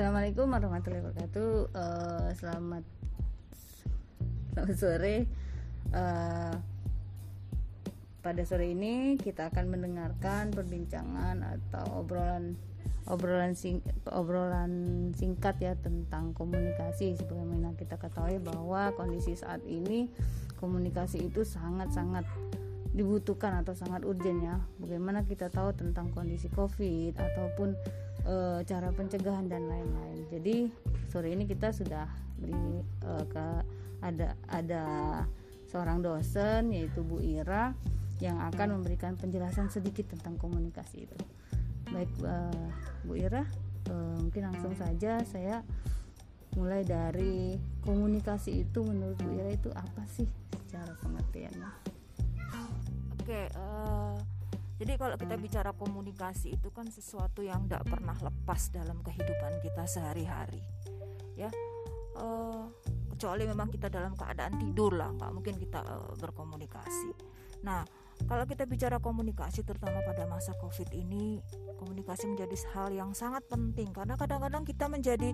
[0.00, 1.76] Assalamualaikum warahmatullahi wabarakatuh.
[1.76, 2.84] Uh, selamat
[4.56, 5.16] selamat sore.
[5.92, 6.56] Uh,
[8.24, 12.56] pada sore ini kita akan mendengarkan perbincangan atau obrolan
[13.12, 14.72] obrolan sing, obrolan
[15.20, 17.20] singkat ya tentang komunikasi.
[17.20, 20.08] Sebagaimana kita ketahui bahwa kondisi saat ini
[20.56, 22.24] komunikasi itu sangat-sangat
[22.96, 24.64] dibutuhkan atau sangat urgent ya.
[24.80, 27.76] Bagaimana kita tahu tentang kondisi Covid ataupun
[28.30, 30.18] e, cara pencegahan dan lain-lain.
[30.30, 30.70] Jadi
[31.10, 32.06] sore ini kita sudah
[32.38, 32.54] di
[33.02, 33.46] e, ke
[34.00, 34.84] ada ada
[35.66, 37.74] seorang dosen yaitu Bu Ira
[38.22, 41.18] yang akan memberikan penjelasan sedikit tentang komunikasi itu.
[41.90, 42.36] Baik e,
[43.02, 43.42] Bu Ira,
[43.90, 45.66] e, mungkin langsung saja saya
[46.58, 50.26] mulai dari komunikasi itu menurut Bu Ira itu apa sih
[50.66, 51.70] secara pengertiannya?
[53.20, 54.18] Oke, uh,
[54.80, 59.84] jadi kalau kita bicara komunikasi itu kan sesuatu yang tidak pernah lepas dalam kehidupan kita
[59.84, 60.64] sehari-hari,
[61.36, 61.52] ya.
[62.16, 62.72] Uh,
[63.12, 67.12] kecuali memang kita dalam keadaan tidur lah, nggak mungkin kita uh, berkomunikasi.
[67.60, 67.84] Nah,
[68.28, 71.40] kalau kita bicara komunikasi, terutama pada masa COVID ini,
[71.80, 75.32] komunikasi menjadi hal yang sangat penting karena kadang-kadang kita menjadi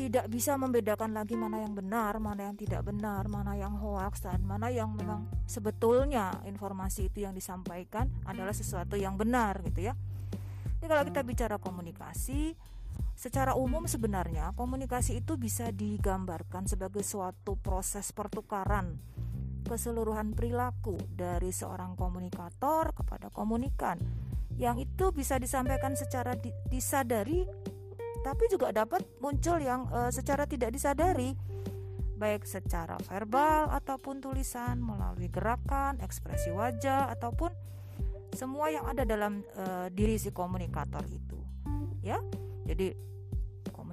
[0.00, 4.40] tidak bisa membedakan lagi mana yang benar, mana yang tidak benar, mana yang hoax dan
[4.40, 9.94] mana yang memang sebetulnya informasi itu yang disampaikan adalah sesuatu yang benar gitu ya.
[10.80, 12.56] Jadi kalau kita bicara komunikasi,
[13.12, 18.96] secara umum sebenarnya komunikasi itu bisa digambarkan sebagai suatu proses pertukaran
[19.70, 24.02] keseluruhan perilaku dari seorang komunikator kepada komunikan
[24.58, 26.34] yang itu bisa disampaikan secara
[26.66, 27.46] disadari
[28.26, 31.32] tapi juga dapat muncul yang e, secara tidak disadari
[32.20, 37.48] baik secara verbal ataupun tulisan melalui gerakan, ekspresi wajah ataupun
[38.36, 41.40] semua yang ada dalam e, diri si komunikator itu.
[42.04, 42.20] Ya.
[42.68, 42.92] Jadi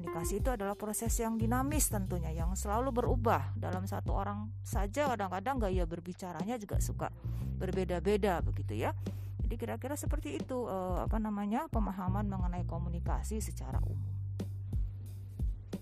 [0.07, 5.59] komunikasi itu adalah proses yang dinamis tentunya yang selalu berubah dalam satu orang saja kadang-kadang
[5.59, 7.11] gaya berbicaranya juga suka
[7.59, 8.95] berbeda-beda begitu ya.
[9.43, 13.99] Jadi kira-kira seperti itu e, apa namanya pemahaman mengenai komunikasi secara umum.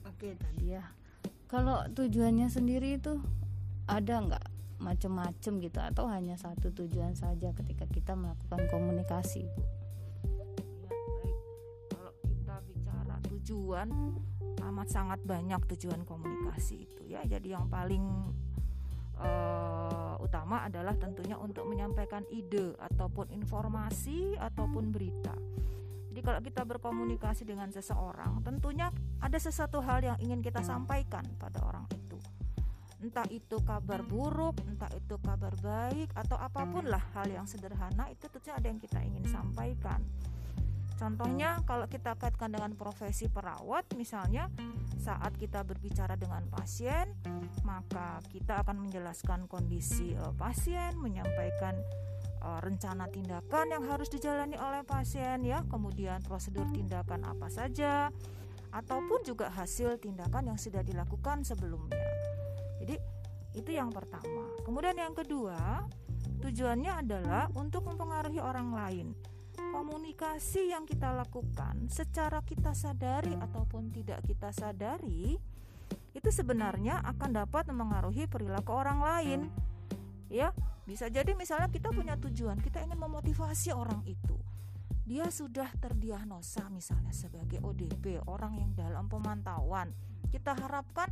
[0.10, 0.82] Oke tadi ya.
[1.46, 3.22] Kalau tujuannya sendiri itu
[3.86, 4.46] ada nggak
[4.82, 9.46] macam-macam gitu atau hanya satu tujuan saja ketika kita melakukan komunikasi?
[13.46, 13.94] Tujuan
[14.66, 17.22] amat sangat banyak tujuan komunikasi itu ya.
[17.22, 18.02] Jadi yang paling
[19.22, 25.38] uh, utama adalah tentunya untuk menyampaikan ide ataupun informasi ataupun berita
[26.16, 28.88] jadi kalau kita berkomunikasi dengan seseorang, tentunya
[29.20, 32.16] ada sesuatu hal yang ingin kita sampaikan pada orang itu.
[33.04, 38.08] Entah itu kabar buruk, entah itu kabar baik, atau apa pun lah hal yang sederhana
[38.08, 40.00] itu tentunya ada yang kita ingin sampaikan.
[40.96, 44.48] Contohnya kalau kita kaitkan dengan profesi perawat misalnya
[44.96, 47.12] saat kita berbicara dengan pasien
[47.68, 51.76] maka kita akan menjelaskan kondisi uh, pasien, menyampaikan
[52.46, 58.14] uh, rencana tindakan yang harus dijalani oleh pasien ya, kemudian prosedur tindakan apa saja
[58.72, 62.00] ataupun juga hasil tindakan yang sudah dilakukan sebelumnya.
[62.84, 62.96] Jadi
[63.56, 64.52] itu yang pertama.
[64.68, 65.88] Kemudian yang kedua,
[66.44, 69.08] tujuannya adalah untuk mempengaruhi orang lain.
[69.56, 75.40] Komunikasi yang kita lakukan secara kita sadari ataupun tidak kita sadari
[76.16, 79.40] itu sebenarnya akan dapat mempengaruhi perilaku orang lain.
[80.32, 80.56] Ya,
[80.88, 84.40] bisa jadi misalnya kita punya tujuan, kita ingin memotivasi orang itu.
[85.06, 89.94] Dia sudah terdiagnosa misalnya sebagai ODP, orang yang dalam pemantauan.
[90.34, 91.12] Kita harapkan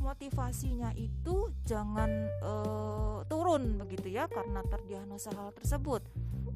[0.00, 6.00] motivasinya itu jangan uh, turun begitu ya karena terdiagnosa hal tersebut.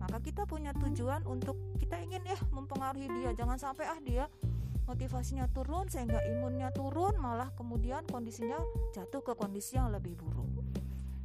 [0.07, 4.31] Maka kita punya tujuan untuk kita ingin ya mempengaruhi dia, jangan sampai ah dia
[4.87, 8.55] motivasinya turun sehingga imunnya turun malah kemudian kondisinya
[8.95, 10.63] jatuh ke kondisi yang lebih buruk.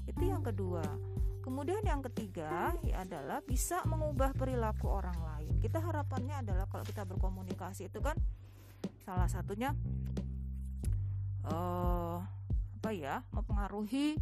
[0.09, 0.81] Itu yang kedua.
[1.41, 5.53] Kemudian yang ketiga ya adalah bisa mengubah perilaku orang lain.
[5.61, 8.17] Kita harapannya adalah kalau kita berkomunikasi itu kan
[9.05, 9.73] salah satunya
[11.45, 12.21] uh,
[12.81, 14.17] apa ya mempengaruhi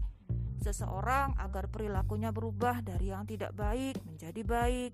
[0.60, 4.92] seseorang agar perilakunya berubah dari yang tidak baik menjadi baik.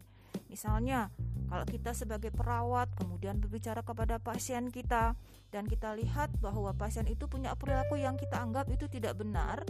[0.48, 1.10] Misalnya
[1.50, 5.14] kalau kita sebagai perawat kemudian berbicara kepada pasien kita
[5.54, 9.62] dan kita lihat bahwa pasien itu punya perilaku yang kita anggap itu tidak benar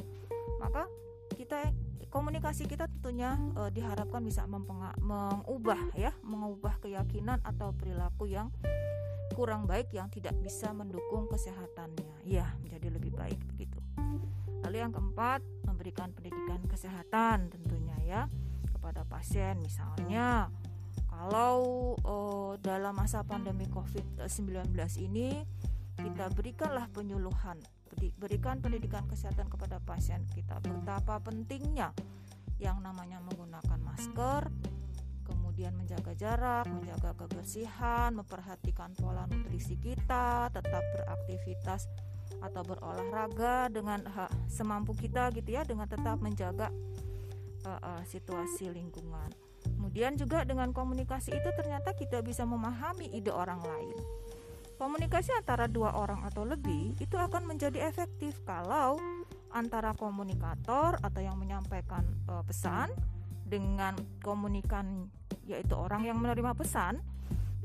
[0.57, 0.87] maka
[1.35, 1.75] kita
[2.09, 8.47] komunikasi kita tentunya e, diharapkan bisa mengubah ya mengubah keyakinan atau perilaku yang
[9.35, 12.23] kurang baik yang tidak bisa mendukung kesehatannya.
[12.23, 13.79] Ya menjadi lebih baik begitu.
[14.63, 15.43] Lalu yang keempat
[15.85, 18.21] memberikan pendidikan kesehatan tentunya ya
[18.73, 20.49] kepada pasien misalnya.
[21.05, 24.73] Kalau uh, dalam masa pandemi COVID-19
[25.05, 25.45] ini
[25.93, 27.61] kita berikanlah penyuluhan,
[28.17, 30.57] berikan pendidikan kesehatan kepada pasien kita.
[30.57, 31.93] Betapa pentingnya
[32.57, 34.49] yang namanya menggunakan masker,
[35.21, 41.85] kemudian menjaga jarak, menjaga kebersihan, memperhatikan pola nutrisi kita, tetap beraktivitas
[42.43, 46.71] atau berolahraga dengan ha, semampu kita gitu ya, dengan tetap menjaga
[47.65, 49.31] uh, uh, situasi lingkungan.
[49.65, 53.97] Kemudian juga dengan komunikasi itu ternyata kita bisa memahami ide orang lain.
[54.75, 58.99] Komunikasi antara dua orang atau lebih itu akan menjadi efektif kalau
[59.55, 62.91] antara komunikator atau yang menyampaikan uh, pesan
[63.47, 65.07] dengan komunikan
[65.47, 66.99] yaitu orang yang menerima pesan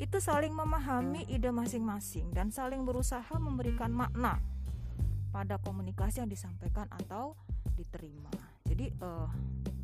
[0.01, 4.39] itu saling memahami ide masing-masing dan saling berusaha memberikan makna
[5.31, 7.39] pada komunikasi yang disampaikan atau
[7.75, 8.31] diterima.
[8.67, 9.31] Jadi uh,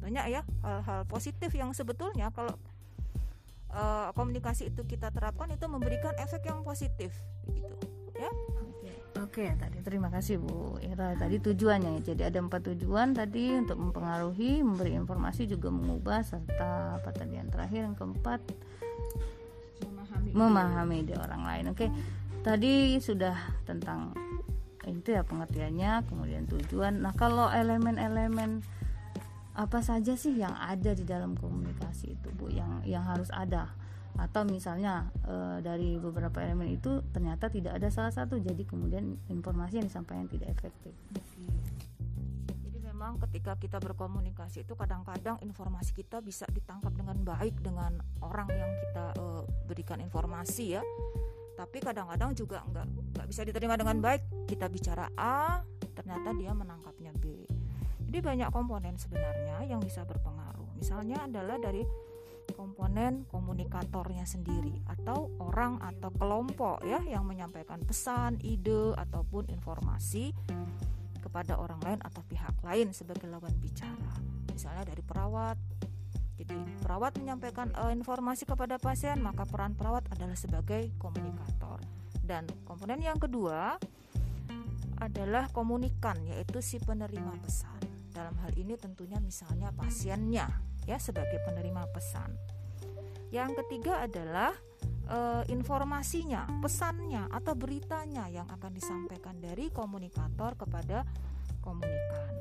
[0.03, 2.55] banyak ya hal-hal positif yang sebetulnya kalau
[3.75, 7.11] uh, komunikasi itu kita terapkan itu memberikan efek yang positif
[7.51, 7.75] gitu
[8.15, 8.31] ya
[9.17, 11.17] Oke, tadi terima kasih Bu Ira.
[11.17, 12.13] Tadi tujuannya ya.
[12.13, 17.49] Jadi ada empat tujuan tadi untuk mempengaruhi, memberi informasi juga mengubah serta apa tadi yang
[17.49, 18.45] terakhir yang keempat
[19.89, 21.65] memahami memahami ide orang lain.
[21.73, 21.89] Oke.
[22.45, 23.35] Tadi sudah
[23.65, 24.13] tentang
[24.95, 27.03] itu ya pengertiannya, kemudian tujuan.
[27.03, 28.63] Nah, kalau elemen-elemen
[29.57, 32.53] apa saja sih yang ada di dalam komunikasi itu bu?
[32.53, 33.73] Yang yang harus ada.
[34.17, 39.81] Atau misalnya e, dari beberapa elemen itu ternyata tidak ada salah satu jadi kemudian informasi
[39.81, 40.93] yang disampaikan tidak efektif.
[42.49, 48.49] Jadi memang ketika kita berkomunikasi itu kadang-kadang informasi kita bisa ditangkap dengan baik dengan orang
[48.53, 49.25] yang kita e,
[49.69, 50.83] berikan informasi ya
[51.57, 52.87] tapi kadang-kadang juga nggak
[53.17, 55.65] nggak bisa diterima dengan baik kita bicara A
[55.97, 57.49] ternyata dia menangkapnya B
[58.07, 60.79] jadi banyak komponen sebenarnya yang bisa berpengaruh.
[60.79, 61.83] Misalnya adalah dari
[62.55, 70.31] komponen komunikatornya sendiri atau orang atau kelompok ya yang menyampaikan pesan, ide ataupun informasi
[71.19, 74.15] kepada orang lain atau pihak lain sebagai lawan bicara.
[74.55, 75.59] Misalnya dari perawat.
[76.37, 81.81] Jadi perawat menyampaikan uh, informasi kepada pasien, maka peran perawat adalah sebagai komunikator.
[82.21, 83.81] Dan komponen yang kedua
[85.01, 87.81] adalah komunikan yaitu si penerima pesan.
[88.13, 90.49] Dalam hal ini tentunya misalnya pasiennya
[90.89, 92.33] ya sebagai penerima pesan.
[93.29, 94.57] Yang ketiga adalah
[95.05, 95.19] e,
[95.53, 101.05] informasinya, pesannya atau beritanya yang akan disampaikan dari komunikator kepada
[101.61, 102.33] komunikan.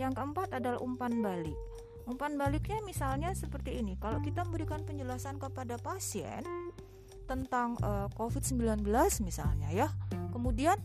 [0.00, 1.58] Yang keempat adalah umpan balik.
[2.02, 3.94] Umpan baliknya misalnya seperti ini.
[3.98, 6.42] Kalau kita memberikan penjelasan kepada pasien
[7.30, 8.82] tentang e, eh, COVID-19
[9.22, 9.88] misalnya ya.
[10.34, 10.76] Kemudian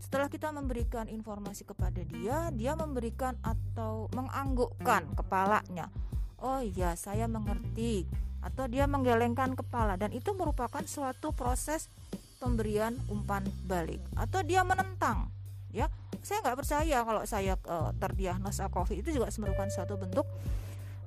[0.00, 5.92] setelah kita memberikan informasi kepada dia, dia memberikan atau menganggukkan kepalanya.
[6.40, 8.08] Oh iya, saya mengerti.
[8.40, 11.92] Atau dia menggelengkan kepala dan itu merupakan suatu proses
[12.40, 14.00] pemberian umpan balik.
[14.16, 15.28] Atau dia menentang,
[15.68, 15.92] ya.
[16.24, 20.24] Saya nggak percaya kalau saya uh, terdiagnosa COVID itu juga merupakan suatu bentuk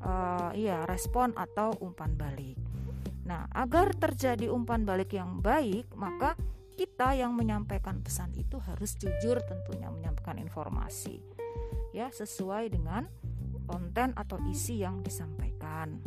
[0.04, 2.60] uh, iya respon atau umpan balik.
[3.24, 6.36] Nah, agar terjadi umpan balik yang baik, maka
[6.76, 11.22] kita yang menyampaikan pesan itu harus jujur tentunya menyampaikan informasi
[11.94, 13.06] ya sesuai dengan
[13.70, 16.02] konten atau isi yang disampaikan.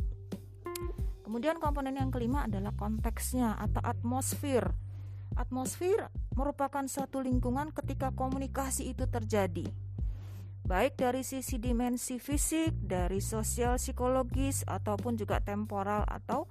[1.22, 4.74] Kemudian komponen yang kelima adalah konteksnya atau atmosfer.
[5.38, 9.66] Atmosfer merupakan suatu lingkungan ketika komunikasi itu terjadi.
[10.66, 16.42] Baik dari sisi dimensi fisik, dari sosial psikologis ataupun juga temporal atau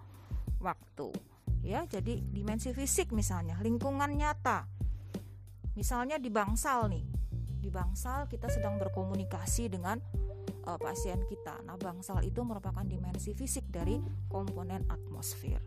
[0.64, 1.12] waktu.
[1.60, 4.72] Ya jadi dimensi fisik misalnya lingkungan nyata.
[5.76, 7.04] Misalnya di bangsal nih.
[7.60, 10.00] Di bangsal kita sedang berkomunikasi dengan
[10.64, 11.60] uh, pasien kita.
[11.68, 14.00] Nah bangsal itu merupakan dimensi fisik dari
[14.32, 15.60] komponen atmosfer.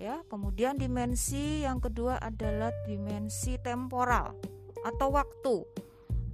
[0.00, 4.32] Ya kemudian dimensi yang kedua adalah dimensi temporal
[4.80, 5.56] atau waktu.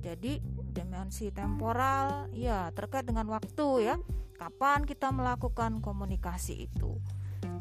[0.01, 3.97] Jadi dimensi temporal ya terkait dengan waktu ya.
[4.41, 6.97] Kapan kita melakukan komunikasi itu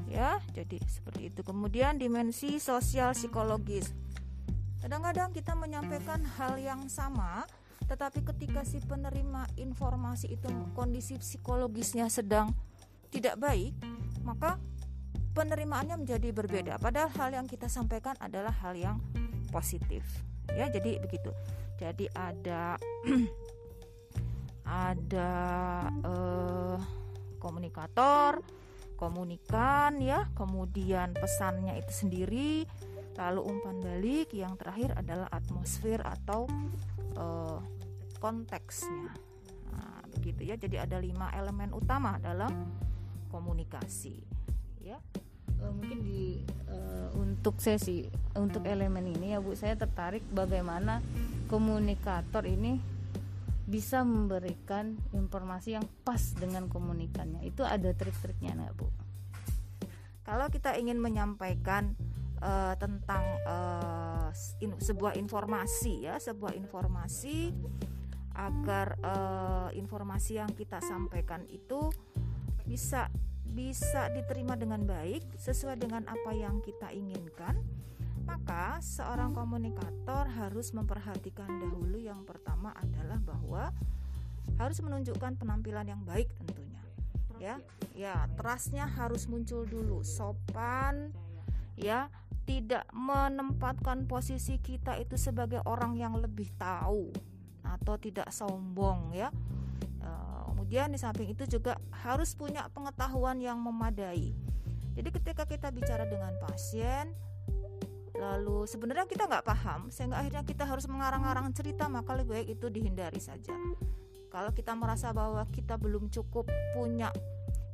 [0.07, 0.39] ya.
[0.55, 1.41] Jadi seperti itu.
[1.43, 3.91] Kemudian dimensi sosial psikologis.
[4.79, 7.43] Kadang-kadang kita menyampaikan hal yang sama
[7.89, 10.45] tetapi ketika si penerima informasi itu
[10.77, 12.53] kondisi psikologisnya sedang
[13.09, 13.73] tidak baik
[14.21, 14.61] maka
[15.33, 16.73] penerimaannya menjadi berbeda.
[16.77, 19.01] Padahal hal yang kita sampaikan adalah hal yang
[19.49, 20.05] positif
[20.53, 20.69] ya.
[20.69, 21.33] Jadi begitu
[21.79, 22.75] jadi ada
[24.67, 25.31] ada
[26.03, 26.77] uh,
[27.39, 28.43] komunikator
[28.99, 30.27] komunikan ya.
[30.35, 32.67] Kemudian pesannya itu sendiri.
[33.15, 36.51] Lalu umpan balik yang terakhir adalah atmosfer atau
[37.15, 37.63] uh,
[38.19, 39.15] konteksnya.
[39.71, 40.59] Nah, begitu ya.
[40.59, 42.51] Jadi ada lima elemen utama dalam
[43.31, 44.19] komunikasi
[44.83, 44.99] ya.
[45.59, 51.03] Uh, mungkin di uh, untuk sesi untuk elemen ini ya Bu saya tertarik bagaimana
[51.49, 52.77] komunikator ini
[53.69, 58.87] bisa memberikan informasi yang pas dengan komunikannya itu ada trik-triknya nggak Bu?
[60.25, 61.97] Kalau kita ingin menyampaikan
[62.41, 64.29] uh, tentang uh,
[64.63, 67.53] in, sebuah informasi ya sebuah informasi
[68.39, 71.91] agar uh, informasi yang kita sampaikan itu
[72.63, 73.11] bisa
[73.49, 77.59] bisa diterima dengan baik sesuai dengan apa yang kita inginkan
[78.29, 83.73] maka seorang komunikator harus memperhatikan dahulu yang pertama adalah bahwa
[84.61, 86.81] harus menunjukkan penampilan yang baik tentunya
[87.41, 87.57] ya.
[87.97, 91.09] Ya trustnya harus muncul dulu sopan
[91.73, 92.13] ya.
[92.45, 97.09] Tidak menempatkan posisi kita itu sebagai orang yang lebih tahu
[97.65, 99.33] atau tidak sombong ya.
[100.49, 104.37] Kemudian di samping itu juga harus punya pengetahuan yang memadai.
[104.93, 107.09] Jadi ketika kita bicara dengan pasien
[108.19, 112.67] lalu sebenarnya kita nggak paham sehingga akhirnya kita harus mengarang-arang cerita maka lebih baik itu
[112.67, 113.55] dihindari saja.
[114.29, 116.45] Kalau kita merasa bahwa kita belum cukup
[116.75, 117.09] punya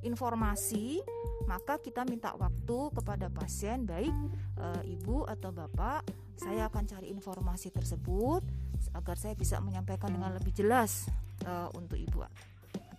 [0.05, 1.01] informasi
[1.49, 4.13] maka kita minta waktu kepada pasien baik
[4.55, 6.05] e, ibu atau bapak.
[6.35, 8.43] Saya akan cari informasi tersebut
[8.91, 11.09] agar saya bisa menyampaikan dengan lebih jelas
[11.43, 12.21] e, untuk ibu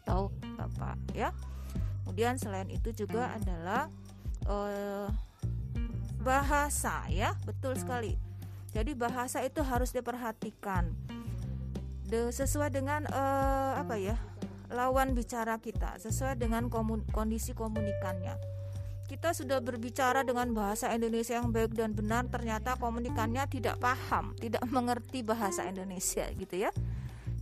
[0.03, 1.31] atau bapak ya.
[2.07, 3.91] Kemudian selain itu juga adalah
[4.47, 5.11] uh,
[6.27, 7.39] bahasa ya.
[7.47, 8.19] Betul sekali.
[8.75, 10.91] Jadi bahasa itu harus diperhatikan.
[12.07, 14.15] De, sesuai dengan uh, apa ya
[14.71, 18.35] lawan bicara kita sesuai dengan komun, kondisi komunikannya.
[19.07, 24.63] Kita sudah berbicara dengan bahasa Indonesia yang baik dan benar ternyata komunikannya tidak paham tidak
[24.75, 26.71] mengerti bahasa Indonesia gitu ya.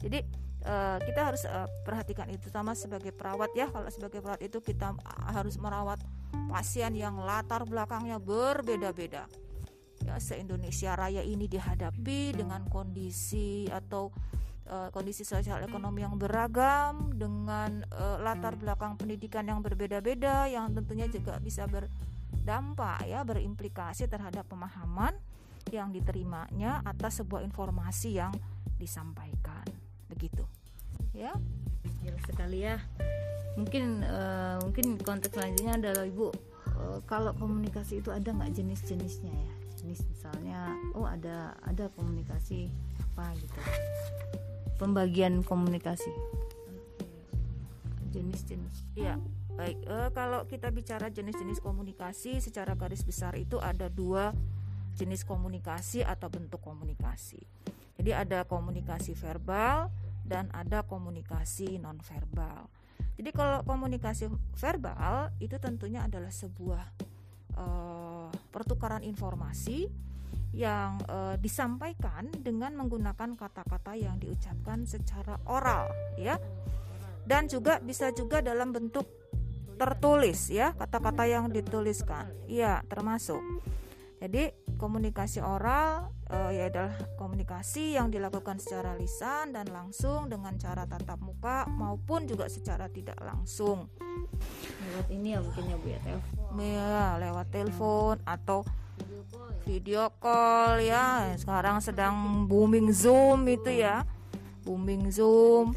[0.01, 0.21] Jadi
[0.69, 3.69] uh, kita harus uh, perhatikan itu sama sebagai perawat ya.
[3.69, 4.93] Kalau sebagai perawat itu kita
[5.33, 6.01] harus merawat
[6.51, 9.27] pasien yang latar belakangnya berbeda-beda.
[10.05, 14.13] Ya se Indonesia Raya ini dihadapi dengan kondisi atau
[14.69, 21.09] uh, kondisi sosial ekonomi yang beragam dengan uh, latar belakang pendidikan yang berbeda-beda yang tentunya
[21.09, 25.17] juga bisa berdampak ya berimplikasi terhadap pemahaman
[25.73, 28.33] yang diterimanya atas sebuah informasi yang
[28.77, 29.65] disampaikan.
[30.13, 30.45] Begitu.
[31.17, 31.33] Ya
[32.05, 32.77] jelas sekali ya.
[33.57, 36.29] Mungkin uh, mungkin konteks selanjutnya adalah ibu.
[36.75, 39.53] Uh, kalau komunikasi itu ada nggak jenis-jenisnya ya?
[39.81, 42.69] Jenis misalnya oh ada ada komunikasi
[43.01, 43.59] apa gitu.
[44.77, 46.13] Pembagian komunikasi.
[48.13, 48.77] Jenis-jenis.
[48.95, 49.17] Ya
[49.55, 49.81] baik.
[49.87, 54.35] Uh, kalau kita bicara jenis-jenis komunikasi secara garis besar itu ada dua
[54.95, 57.43] jenis komunikasi atau bentuk komunikasi.
[57.99, 59.91] Jadi ada komunikasi verbal
[60.25, 62.67] dan ada komunikasi nonverbal.
[63.15, 64.27] Jadi kalau komunikasi
[64.59, 66.85] verbal itu tentunya adalah sebuah
[67.55, 69.87] uh, pertukaran informasi
[70.55, 76.39] yang uh, disampaikan dengan menggunakan kata-kata yang diucapkan secara oral, ya,
[77.27, 79.07] dan juga bisa juga dalam bentuk
[79.75, 83.43] tertulis, ya, kata-kata yang dituliskan, ya, termasuk.
[84.23, 90.85] Jadi komunikasi oral uh, ya adalah komunikasi yang dilakukan secara lisan dan langsung dengan cara
[90.85, 93.89] tatap muka maupun juga secara tidak langsung.
[94.83, 96.51] Lewat ini ya mungkin ya Bu ya telepon.
[96.59, 98.59] Ya, lewat telepon atau
[99.65, 101.33] video call ya.
[101.39, 104.05] Sekarang sedang booming Zoom itu ya.
[104.67, 105.73] Booming Zoom.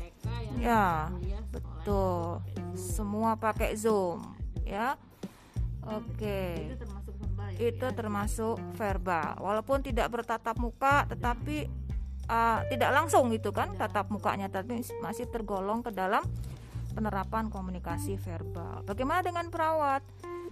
[0.57, 1.13] Ya,
[1.53, 2.41] betul.
[2.73, 4.21] Semua pakai Zoom
[4.65, 4.97] ya.
[5.87, 6.75] Oke.
[6.75, 6.96] Okay
[7.57, 9.37] itu termasuk verbal.
[9.41, 11.65] Walaupun tidak bertatap muka tetapi
[12.29, 16.23] uh, tidak langsung gitu kan tatap mukanya tapi masih tergolong ke dalam
[16.93, 18.81] penerapan komunikasi verbal.
[18.85, 20.01] Bagaimana dengan perawat?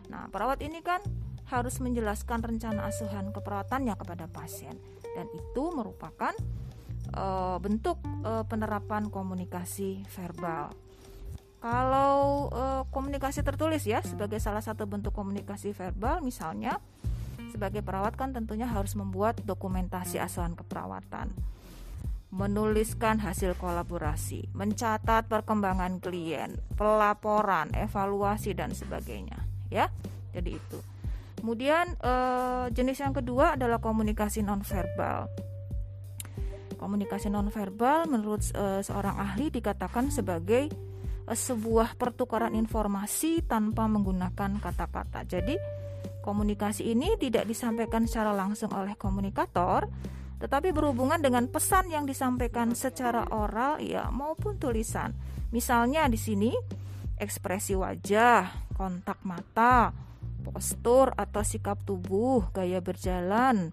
[0.09, 1.01] Nah perawat ini kan
[1.45, 4.77] harus menjelaskan rencana asuhan keperawatannya kepada pasien.
[5.13, 6.33] Dan itu merupakan
[7.13, 10.74] uh, bentuk uh, penerapan komunikasi verbal.
[11.65, 16.77] Kalau uh, komunikasi tertulis ya sebagai salah satu bentuk komunikasi verbal misalnya
[17.55, 21.31] sebagai perawat kan tentunya harus membuat dokumentasi asuhan keperawatan
[22.35, 29.39] menuliskan hasil kolaborasi, mencatat perkembangan klien, pelaporan, evaluasi dan sebagainya,
[29.71, 29.88] ya.
[30.35, 30.79] Jadi itu.
[31.39, 35.31] Kemudian eh, jenis yang kedua adalah komunikasi nonverbal.
[36.75, 40.67] Komunikasi nonverbal menurut eh, seorang ahli dikatakan sebagai
[41.24, 45.24] eh, sebuah pertukaran informasi tanpa menggunakan kata-kata.
[45.24, 45.55] Jadi
[46.25, 49.86] Komunikasi ini tidak disampaikan secara langsung oleh komunikator,
[50.41, 55.13] tetapi berhubungan dengan pesan yang disampaikan secara oral ya maupun tulisan.
[55.53, 56.50] Misalnya di sini
[57.22, 59.94] ekspresi wajah, kontak mata,
[60.41, 63.70] postur atau sikap tubuh, gaya berjalan,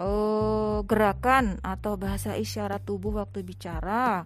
[0.00, 4.24] uh, gerakan atau bahasa isyarat tubuh waktu bicara,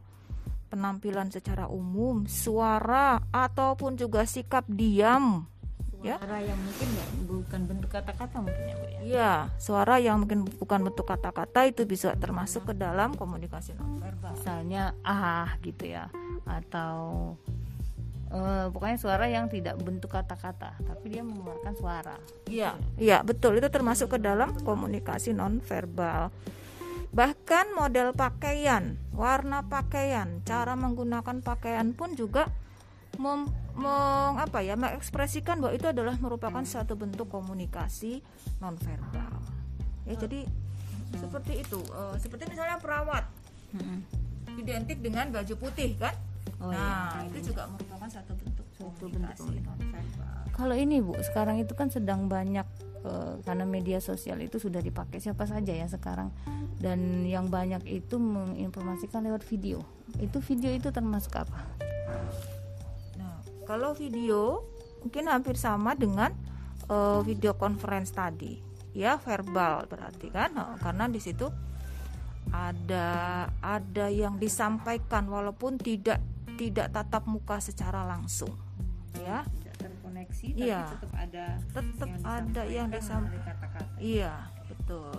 [0.73, 5.47] penampilan secara umum, suara ataupun juga sikap diam.
[6.04, 6.20] Ya.
[6.20, 6.52] Suara ya?
[6.52, 9.00] yang mungkin ya bukan bentuk kata-kata mungkin ya Bu ya.
[9.00, 14.37] Iya, suara yang mungkin bukan bentuk kata-kata itu bisa termasuk ke dalam komunikasi nonverbal.
[14.37, 16.12] Misalnya ah gitu ya
[16.44, 17.32] atau
[18.34, 22.16] uh, pokoknya suara yang tidak bentuk kata-kata tapi dia mengeluarkan suara
[22.50, 26.34] iya iya betul itu termasuk ke dalam komunikasi nonverbal
[27.14, 32.50] bahkan model pakaian warna pakaian cara menggunakan pakaian pun juga
[33.21, 38.23] mem, meng, apa ya mengekspresikan bahwa itu adalah merupakan satu bentuk komunikasi
[38.59, 39.40] nonverbal
[40.04, 40.47] ya jadi
[41.14, 43.25] seperti itu uh, seperti misalnya perawat
[43.75, 43.99] hmm.
[44.59, 46.14] identik dengan baju putih kan
[46.62, 46.78] Oh, iya.
[46.80, 47.28] nah, iya.
[47.28, 49.47] itu juga merupakan satu bentuk satu bentuk
[50.54, 52.64] Kalau ini Bu, sekarang itu kan sedang banyak
[53.02, 56.30] uh, karena media sosial itu sudah dipakai siapa saja ya sekarang
[56.78, 59.83] dan yang banyak itu menginformasikan lewat video.
[60.23, 61.59] Itu video itu termasuk apa?
[63.64, 64.64] Kalau video
[65.04, 66.33] mungkin hampir sama dengan
[66.88, 68.61] uh, video conference tadi.
[68.94, 70.54] Ya, verbal berarti kan.
[70.54, 71.50] Nah, karena di situ
[72.54, 73.09] ada
[73.59, 76.23] ada yang disampaikan walaupun tidak
[76.54, 78.52] tidak tatap muka secara langsung
[79.18, 80.83] ya tidak terkoneksi tapi iya.
[80.87, 83.54] tetap ada tetap yang ada yang disampaikan
[83.99, 84.35] iya
[84.68, 85.14] betul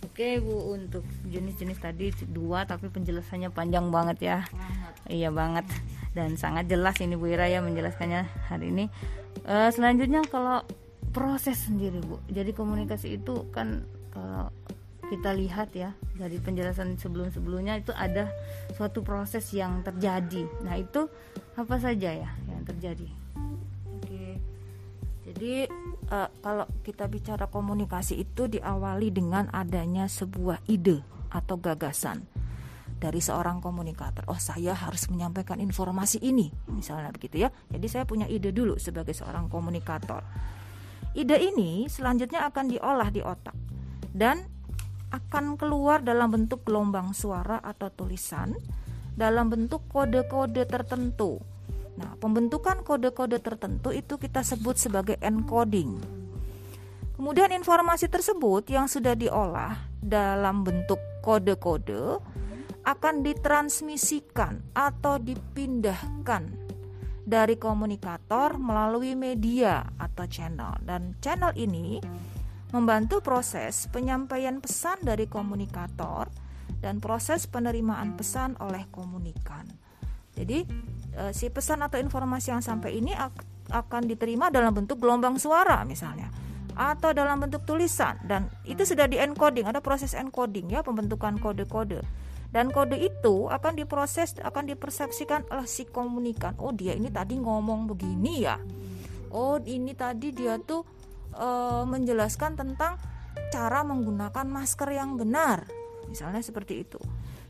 [0.00, 4.94] Oke Bu untuk jenis-jenis tadi dua tapi penjelasannya panjang banget ya banget.
[5.12, 5.68] Iya banget
[6.14, 8.84] dan sangat jelas ini Bu Ira ya menjelaskannya hari ini
[9.46, 10.66] uh, Selanjutnya kalau
[11.14, 14.50] proses sendiri Bu jadi komunikasi itu kan kalau
[15.10, 18.30] kita lihat ya dari penjelasan sebelum-sebelumnya itu ada
[18.78, 20.46] suatu proses yang terjadi.
[20.62, 21.10] Nah, itu
[21.58, 23.10] apa saja ya yang terjadi?
[23.98, 24.38] Oke.
[25.26, 25.66] Jadi
[26.14, 31.02] uh, kalau kita bicara komunikasi itu diawali dengan adanya sebuah ide
[31.34, 32.22] atau gagasan
[33.00, 34.28] dari seorang komunikator.
[34.28, 37.48] Oh, saya harus menyampaikan informasi ini, misalnya begitu ya.
[37.72, 40.20] Jadi saya punya ide dulu sebagai seorang komunikator.
[41.16, 43.56] Ide ini selanjutnya akan diolah di otak
[44.12, 44.44] dan
[45.10, 48.54] akan keluar dalam bentuk gelombang suara atau tulisan
[49.16, 51.42] dalam bentuk kode-kode tertentu.
[51.98, 55.98] Nah, pembentukan kode-kode tertentu itu kita sebut sebagai encoding.
[57.18, 62.22] Kemudian informasi tersebut yang sudah diolah dalam bentuk kode-kode
[62.84, 66.70] akan ditransmisikan atau dipindahkan
[67.30, 70.80] dari komunikator melalui media atau channel.
[70.82, 72.00] Dan channel ini
[72.74, 76.26] membantu proses penyampaian pesan dari komunikator
[76.80, 79.68] dan proses penerimaan pesan oleh komunikan.
[80.34, 80.64] Jadi
[81.14, 83.12] e, si pesan atau informasi yang sampai ini
[83.70, 86.32] akan diterima dalam bentuk gelombang suara misalnya
[86.74, 88.16] atau dalam bentuk tulisan.
[88.24, 92.00] Dan itu sudah di encoding ada proses encoding ya pembentukan kode-kode
[92.50, 97.86] dan kode itu akan diproses akan dipersepsikan oleh si komunikan oh dia ini tadi ngomong
[97.90, 98.58] begini ya
[99.30, 100.82] oh ini tadi dia tuh
[101.34, 101.48] e,
[101.86, 102.98] menjelaskan tentang
[103.50, 105.66] cara menggunakan masker yang benar.
[106.06, 107.00] Misalnya seperti itu.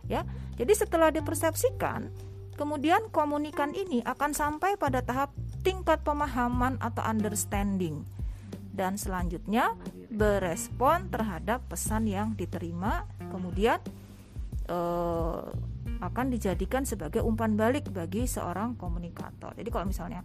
[0.09, 0.27] Ya.
[0.57, 2.11] Jadi setelah dipersepsikan,
[2.57, 8.05] kemudian komunikan ini akan sampai pada tahap tingkat pemahaman atau understanding
[8.73, 9.77] dan selanjutnya
[10.09, 13.77] berespon terhadap pesan yang diterima kemudian
[14.71, 15.41] eh,
[16.01, 19.53] akan dijadikan sebagai umpan balik bagi seorang komunikator.
[19.53, 20.25] Jadi kalau misalnya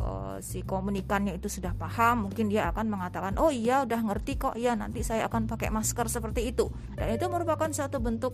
[0.00, 4.56] uh, si komunikannya itu sudah paham mungkin dia akan mengatakan oh iya udah ngerti kok.
[4.56, 6.72] Ya nanti saya akan pakai masker seperti itu.
[6.96, 8.32] Dan itu merupakan suatu bentuk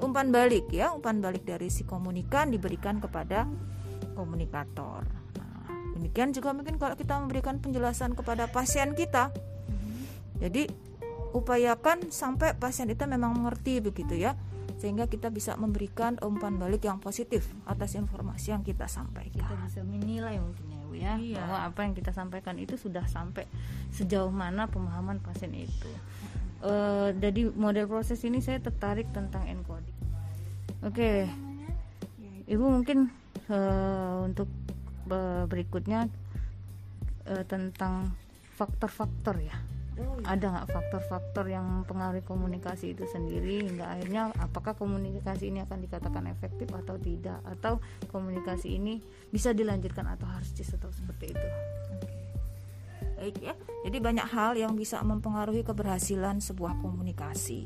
[0.00, 0.96] umpan balik ya.
[0.96, 3.44] Umpan balik dari si komunikan diberikan kepada
[4.16, 5.04] komunikator.
[5.36, 9.28] Nah, demikian juga mungkin kalau kita memberikan penjelasan kepada pasien kita.
[10.40, 10.68] Jadi
[11.36, 14.32] upayakan sampai pasien itu memang mengerti begitu ya
[14.76, 19.48] sehingga kita bisa memberikan umpan balik yang positif atas informasi yang kita sampaikan.
[19.48, 21.44] Kita bisa menilai mungkin ya ya iya.
[21.44, 23.44] bahwa apa yang kita sampaikan itu sudah sampai
[23.92, 25.92] sejauh mana pemahaman pasien itu
[26.64, 29.96] uh, jadi model proses ini saya tertarik tentang encoding
[30.80, 31.28] oke okay.
[32.48, 33.12] ibu mungkin
[33.52, 34.48] uh, untuk
[35.46, 36.10] berikutnya
[37.30, 38.10] uh, tentang
[38.56, 39.54] faktor-faktor ya.
[40.26, 43.64] Ada nggak faktor-faktor yang mempengaruhi komunikasi itu sendiri?
[43.64, 47.40] Hingga akhirnya apakah komunikasi ini akan dikatakan efektif atau tidak?
[47.46, 47.80] Atau
[48.12, 49.00] komunikasi ini
[49.32, 51.48] bisa dilanjutkan atau harus disetop seperti itu?
[53.16, 53.54] Baik ya.
[53.88, 57.64] Jadi banyak hal yang bisa mempengaruhi keberhasilan sebuah komunikasi.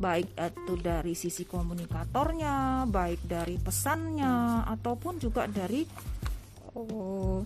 [0.00, 5.84] Baik itu dari sisi komunikatornya baik dari pesannya ataupun juga dari
[6.72, 7.44] oh,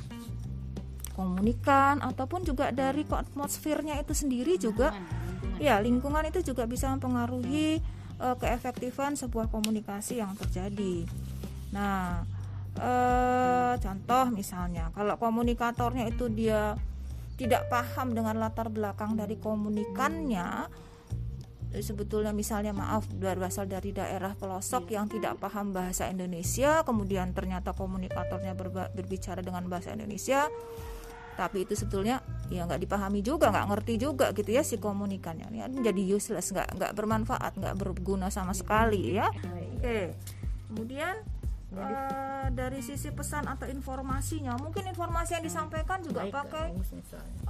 [1.15, 4.93] komunikan ataupun juga dari atmosfernya itu sendiri juga.
[5.63, 7.79] ya lingkungan itu juga bisa mempengaruhi
[8.19, 11.07] uh, keefektifan sebuah komunikasi yang terjadi.
[11.71, 12.27] Nah,
[12.79, 16.75] uh, contoh misalnya kalau komunikatornya itu dia
[17.35, 20.71] tidak paham dengan latar belakang dari komunikannya
[21.83, 28.55] sebetulnya misalnya maaf berasal dari daerah pelosok yang tidak paham bahasa Indonesia kemudian ternyata komunikatornya
[28.95, 30.47] berbicara dengan bahasa Indonesia
[31.35, 35.51] tapi itu sebetulnya ya nggak dipahami juga nggak ngerti juga gitu ya si komunikannya.
[35.51, 39.29] Ya, jadi useless nggak nggak bermanfaat nggak berguna sama sekali ya.
[39.79, 40.15] oke.
[40.71, 41.15] Kemudian
[41.79, 46.67] uh, dari sisi pesan atau informasinya mungkin informasi yang disampaikan juga Baik, pakai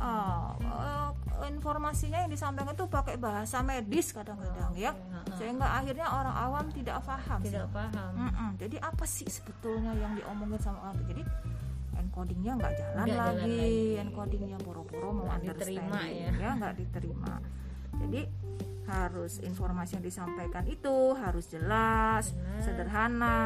[0.00, 1.10] uh, uh,
[1.48, 4.92] informasinya yang disampaikan itu pakai bahasa medis kadang-kadang oh, ya.
[5.24, 5.36] okay.
[5.36, 8.12] sehingga akhirnya orang awam tidak paham tidak paham.
[8.16, 8.50] Mm -mm.
[8.60, 11.04] jadi apa sih sebetulnya yang diomongin sama orang?
[11.04, 11.22] Jadi
[12.04, 13.10] encodingnya nggak jalan, lagi.
[13.10, 13.62] jalan lagi.
[14.04, 16.30] encodingnya boro-boro mau diterima ya.
[16.36, 17.34] ya nggak diterima.
[17.94, 18.22] Jadi
[18.84, 22.60] harus informasi yang disampaikan itu harus jelas, Benar.
[22.60, 23.40] sederhana,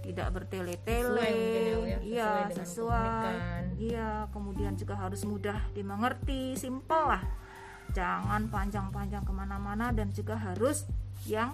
[0.00, 1.36] tidak bertele-tele,
[1.84, 3.36] ya, iya sesuai,
[3.76, 7.22] iya kemudian juga harus mudah dimengerti, simpel lah,
[7.92, 10.88] jangan panjang-panjang ke mana-mana dan juga harus
[11.28, 11.52] yang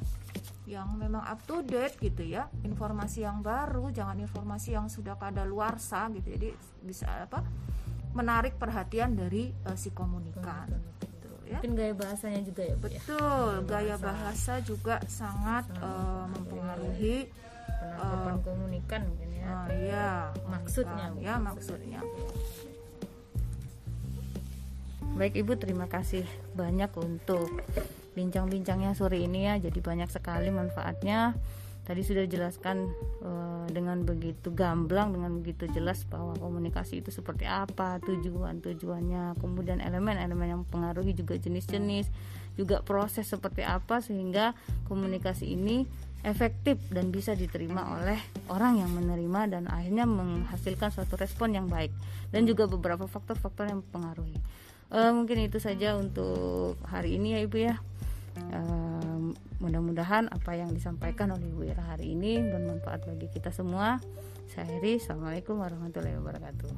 [0.67, 5.47] yang memang up to date gitu ya informasi yang baru jangan informasi yang sudah kada
[5.47, 6.51] luarsa gitu jadi
[6.83, 7.47] bisa apa
[8.17, 10.67] menarik perhatian dari uh, si komunikan
[11.47, 11.59] ya.
[11.63, 13.01] Mungkin gaya bahasanya juga ya, Bu, ya?
[13.01, 13.69] Betul, ya?
[13.71, 17.31] gaya bahasa juga sangat uh, mempengaruhi
[17.67, 19.47] penangkapan uh, komunikan mungkin ya.
[19.47, 20.09] Uh, iya,
[20.51, 22.01] maksudnya ya maksudnya.
[25.17, 27.49] Baik Ibu, terima kasih banyak untuk
[28.17, 29.61] bincang-bincangnya sore ini ya.
[29.61, 31.37] Jadi banyak sekali manfaatnya
[31.87, 32.91] tadi sudah dijelaskan
[33.23, 39.79] uh, dengan begitu gamblang dengan begitu jelas bahwa komunikasi itu seperti apa tujuan tujuannya kemudian
[39.79, 42.11] elemen-elemen yang mempengaruhi juga jenis-jenis
[42.59, 44.59] juga proses seperti apa sehingga
[44.91, 45.87] komunikasi ini
[46.27, 48.19] efektif dan bisa diterima oleh
[48.51, 51.95] orang yang menerima dan akhirnya menghasilkan suatu respon yang baik
[52.35, 54.35] dan juga beberapa faktor-faktor yang mempengaruhi
[54.91, 57.79] uh, mungkin itu saja untuk hari ini ya ibu ya
[59.59, 63.99] mudah-mudahan apa yang disampaikan oleh Bu Ira hari ini bermanfaat bagi kita semua.
[64.47, 66.71] Saya Heri Assalamualaikum warahmatullahi wabarakatuh